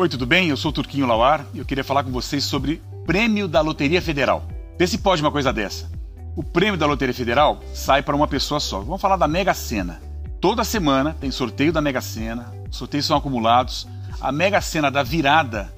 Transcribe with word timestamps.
Oi, 0.00 0.08
tudo 0.08 0.24
bem? 0.24 0.48
Eu 0.48 0.56
sou 0.56 0.70
o 0.70 0.72
Turquinho 0.72 1.06
Lauar 1.06 1.44
e 1.52 1.58
eu 1.58 1.64
queria 1.66 1.84
falar 1.84 2.02
com 2.02 2.10
vocês 2.10 2.42
sobre 2.42 2.80
prêmio 3.04 3.46
da 3.46 3.60
Loteria 3.60 4.00
Federal. 4.00 4.42
Vê 4.78 4.86
se 4.86 4.96
pode 4.96 5.20
uma 5.20 5.30
coisa 5.30 5.52
dessa. 5.52 5.92
O 6.34 6.42
prêmio 6.42 6.78
da 6.78 6.86
Loteria 6.86 7.12
Federal 7.12 7.60
sai 7.74 8.02
para 8.02 8.16
uma 8.16 8.26
pessoa 8.26 8.60
só. 8.60 8.80
Vamos 8.80 9.02
falar 9.02 9.18
da 9.18 9.28
Mega 9.28 9.52
Sena. 9.52 10.00
Toda 10.40 10.64
semana 10.64 11.14
tem 11.20 11.30
sorteio 11.30 11.70
da 11.70 11.82
Mega 11.82 12.00
Sena, 12.00 12.50
os 12.70 12.78
sorteios 12.78 13.04
são 13.04 13.14
acumulados. 13.14 13.86
A 14.22 14.32
Mega 14.32 14.62
Sena 14.62 14.90
da 14.90 15.02
virada 15.02 15.70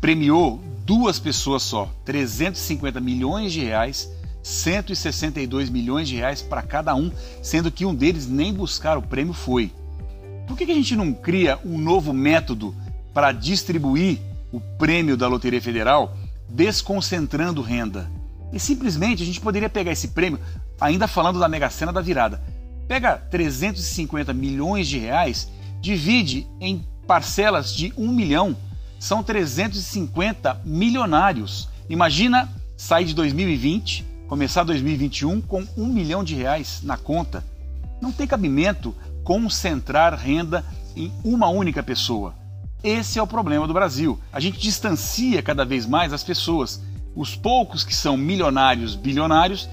premiou 0.00 0.62
duas 0.86 1.18
pessoas 1.18 1.64
só, 1.64 1.90
350 2.04 3.00
milhões 3.00 3.52
de 3.52 3.64
reais, 3.64 4.08
162 4.40 5.68
milhões 5.68 6.06
de 6.06 6.14
reais 6.14 6.42
para 6.42 6.62
cada 6.62 6.94
um, 6.94 7.10
sendo 7.42 7.72
que 7.72 7.84
um 7.84 7.92
deles 7.92 8.28
nem 8.28 8.54
buscar 8.54 8.96
o 8.96 9.02
prêmio 9.02 9.34
foi. 9.34 9.72
Por 10.46 10.56
que 10.56 10.62
a 10.62 10.74
gente 10.74 10.94
não 10.94 11.12
cria 11.12 11.58
um 11.64 11.76
novo 11.76 12.12
método 12.12 12.72
para 13.12 13.32
distribuir 13.32 14.18
o 14.52 14.60
prêmio 14.60 15.16
da 15.16 15.28
Loteria 15.28 15.60
Federal, 15.60 16.16
desconcentrando 16.48 17.62
renda? 17.62 18.10
E 18.52 18.60
simplesmente 18.60 19.22
a 19.22 19.26
gente 19.26 19.40
poderia 19.40 19.68
pegar 19.68 19.92
esse 19.92 20.08
prêmio, 20.08 20.38
ainda 20.80 21.08
falando 21.08 21.38
da 21.38 21.48
Mega 21.48 21.70
Sena 21.70 21.92
da 21.92 22.00
virada, 22.00 22.42
pega 22.86 23.16
350 23.16 24.32
milhões 24.32 24.86
de 24.88 24.98
reais, 24.98 25.48
divide 25.80 26.46
em 26.60 26.84
parcelas 27.06 27.74
de 27.74 27.92
um 27.96 28.08
milhão 28.12 28.56
são 29.02 29.20
350 29.20 30.60
milionários. 30.64 31.68
Imagina 31.88 32.48
sair 32.76 33.04
de 33.04 33.14
2020, 33.14 34.06
começar 34.28 34.62
2021 34.62 35.40
com 35.40 35.66
um 35.76 35.86
milhão 35.86 36.22
de 36.22 36.36
reais 36.36 36.78
na 36.84 36.96
conta. 36.96 37.44
Não 38.00 38.12
tem 38.12 38.28
cabimento 38.28 38.94
concentrar 39.24 40.14
renda 40.14 40.64
em 40.94 41.12
uma 41.24 41.48
única 41.48 41.82
pessoa. 41.82 42.32
Esse 42.82 43.18
é 43.18 43.22
o 43.22 43.26
problema 43.26 43.66
do 43.66 43.72
Brasil. 43.72 44.18
A 44.32 44.40
gente 44.40 44.58
distancia 44.58 45.42
cada 45.42 45.64
vez 45.64 45.86
mais 45.86 46.12
as 46.12 46.24
pessoas, 46.24 46.82
os 47.14 47.36
poucos 47.36 47.84
que 47.84 47.94
são 47.94 48.16
milionários, 48.16 48.96
bilionários, 48.96 49.68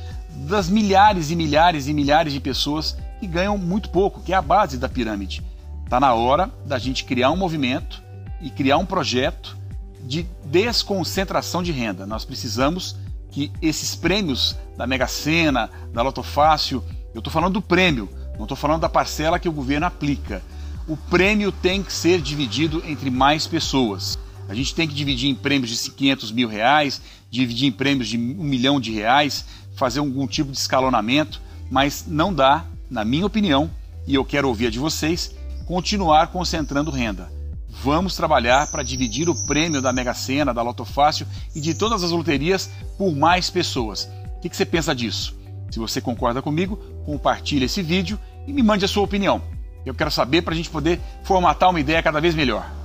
das 0.48 0.70
milhares 0.70 1.32
e 1.32 1.36
milhares 1.36 1.88
e 1.88 1.94
milhares 1.94 2.32
de 2.32 2.40
pessoas 2.40 2.96
que 3.20 3.28
ganham 3.28 3.58
muito 3.58 3.90
pouco, 3.90 4.22
que 4.22 4.32
é 4.32 4.36
a 4.36 4.42
base 4.42 4.78
da 4.78 4.88
pirâmide. 4.88 5.44
Está 5.84 6.00
na 6.00 6.14
hora 6.14 6.52
da 6.66 6.78
gente 6.78 7.04
criar 7.04 7.32
um 7.32 7.36
movimento 7.36 8.02
e 8.40 8.50
criar 8.50 8.78
um 8.78 8.86
projeto 8.86 9.58
de 10.02 10.26
desconcentração 10.46 11.64
de 11.64 11.72
renda. 11.72 12.06
Nós 12.06 12.24
precisamos 12.24 12.96
que 13.32 13.52
esses 13.62 13.96
prêmios 13.96 14.56
da 14.78 14.88
Mega 14.88 15.08
Sena, 15.08 15.70
da 15.92 16.02
Loto 16.02 16.24
Fácil, 16.24 16.84
eu 17.14 17.20
estou 17.20 17.34
falando 17.34 17.54
do 17.54 17.62
prêmio, 17.62 18.08
não 18.36 18.44
estou 18.44 18.56
falando 18.56 18.82
da 18.82 18.90
parcela 18.90 19.40
que 19.40 19.50
o 19.50 19.52
governo 19.52 19.88
aplica. 19.88 20.42
O 20.90 20.98
prêmio 20.98 21.52
tem 21.52 21.84
que 21.84 21.94
ser 21.94 22.20
dividido 22.20 22.82
entre 22.84 23.12
mais 23.12 23.46
pessoas. 23.46 24.18
A 24.48 24.56
gente 24.56 24.74
tem 24.74 24.88
que 24.88 24.94
dividir 24.96 25.30
em 25.30 25.36
prêmios 25.36 25.70
de 25.70 25.92
500 25.92 26.32
mil 26.32 26.48
reais, 26.48 27.00
dividir 27.30 27.68
em 27.68 27.72
prêmios 27.72 28.10
de 28.10 28.18
um 28.18 28.44
milhão 28.44 28.82
de 28.82 28.92
reais, 28.92 29.46
fazer 29.76 30.00
algum 30.00 30.26
tipo 30.26 30.52
de 30.52 30.58
escalonamento, 30.58 31.40
mas 31.70 32.06
não 32.08 32.34
dá, 32.34 32.66
na 32.90 33.06
minha 33.06 33.28
opinião, 33.28 33.70
e 34.08 34.16
eu 34.16 34.26
quero 34.26 34.48
ouvir 34.48 34.66
a 34.66 34.70
de 34.72 34.80
vocês, 34.80 35.36
continuar 35.68 36.32
concentrando 36.32 36.90
renda. 36.90 37.32
Vamos 37.70 38.16
trabalhar 38.16 38.66
para 38.72 38.82
dividir 38.82 39.30
o 39.30 39.46
prêmio 39.46 39.84
da 39.84 39.94
Mega 39.94 40.16
Sena, 40.16 40.56
da 40.56 40.64
Loto 40.64 40.86
Fácil 40.86 41.28
e 41.54 41.62
de 41.62 41.76
todas 41.76 42.04
as 42.04 42.10
loterias 42.10 42.68
por 42.98 43.16
mais 43.16 43.48
pessoas. 43.48 44.10
O 44.38 44.40
que, 44.40 44.50
você 44.50 44.66
pensa 44.66 44.96
disso? 44.96 45.38
Se 45.70 45.78
você 45.78 46.02
concorda 46.02 46.42
comigo, 46.42 46.78
compartilhe 47.06 47.66
esse 47.66 47.84
vídeo 47.84 48.20
e 48.48 48.52
me 48.52 48.64
mande 48.64 48.86
a 48.86 48.88
sua 48.88 49.04
opinião. 49.04 49.59
Eu 49.86 49.94
quero 49.94 50.12
saber 50.12 50.42
para 50.42 50.54
a 50.54 50.58
gente 50.58 50.70
poder 50.70 51.00
formatar 51.24 51.70
uma 51.70 51.80
ideia 51.80 52.02
cada 52.04 52.20
vez 52.20 52.36
melhor. 52.36 52.79